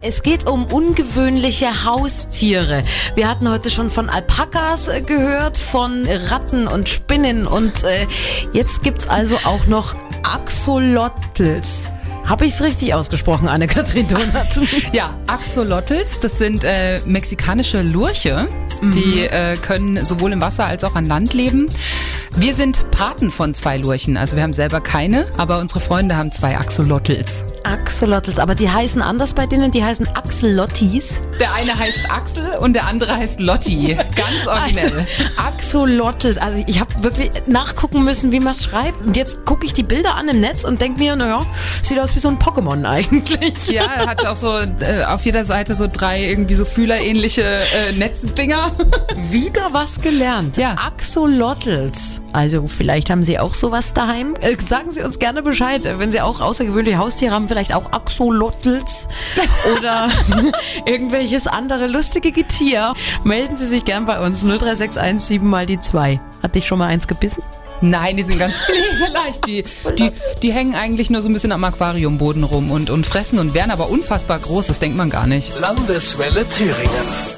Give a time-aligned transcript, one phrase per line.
[0.00, 2.84] Es geht um ungewöhnliche Haustiere.
[3.16, 8.06] Wir hatten heute schon von Alpakas äh, gehört, von Ratten und Spinnen und äh,
[8.52, 11.90] jetzt gibt's also auch noch Axolotls.
[12.24, 14.60] Habe ich es richtig ausgesprochen, Anne-Kathrin Donat?
[14.92, 18.46] Ja, Axolotls, das sind äh, mexikanische Lurche.
[18.80, 21.68] Die äh, können sowohl im Wasser als auch an Land leben.
[22.40, 24.16] Wir sind Paten von zwei Lurchen.
[24.16, 27.44] Also wir haben selber keine, aber unsere Freunde haben zwei Axolotls.
[27.64, 31.20] Axolotls, aber die heißen anders bei denen, die heißen Axolottis.
[31.40, 33.96] Der eine heißt Axel und der andere heißt Lotti.
[34.14, 34.98] Ganz originell.
[34.98, 39.04] Also, Axolotls, also ich habe wirklich nachgucken müssen, wie man es schreibt.
[39.04, 41.44] Und jetzt gucke ich die Bilder an im Netz und denke mir, naja,
[41.82, 43.68] sieht aus wie so ein Pokémon eigentlich.
[43.72, 48.70] Ja, hat auch so äh, auf jeder Seite so drei irgendwie so fühlerähnliche äh, Netzdinger.
[49.28, 50.56] Wieder was gelernt.
[50.56, 50.76] Ja.
[50.86, 52.20] Axolotls.
[52.32, 54.34] Also vielleicht haben Sie auch sowas daheim.
[54.40, 57.92] Äh, sagen Sie uns gerne Bescheid, äh, wenn Sie auch außergewöhnliche Haustiere haben, vielleicht auch
[57.92, 59.08] Axolotls
[59.76, 60.10] oder
[60.86, 62.94] irgendwelches andere lustige Getier.
[63.24, 66.20] Melden Sie sich gern bei uns 03617 mal die 2.
[66.42, 67.42] Hat dich schon mal eins gebissen?
[67.80, 69.46] Nein, die sind ganz pflegeleicht.
[69.46, 69.64] Die,
[69.96, 70.10] die,
[70.42, 73.70] die hängen eigentlich nur so ein bisschen am Aquariumboden rum und, und fressen und werden
[73.70, 74.66] aber unfassbar groß.
[74.66, 75.58] Das denkt man gar nicht.
[75.60, 77.36] Landeswelle Thüringen.